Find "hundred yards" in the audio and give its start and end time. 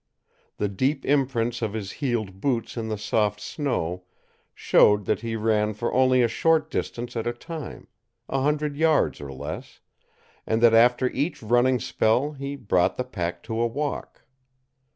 8.41-9.21